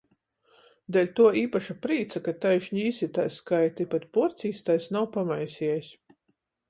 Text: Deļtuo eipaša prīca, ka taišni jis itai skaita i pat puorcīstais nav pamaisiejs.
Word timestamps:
Deļtuo 0.95 1.27
eipaša 1.41 1.75
prīca, 1.83 2.21
ka 2.27 2.33
taišni 2.45 2.87
jis 2.87 3.03
itai 3.09 3.27
skaita 3.35 3.85
i 3.87 3.87
pat 3.93 4.09
puorcīstais 4.17 4.89
nav 4.97 5.07
pamaisiejs. 5.19 5.93